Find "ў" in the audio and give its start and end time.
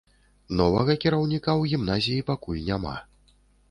1.61-1.77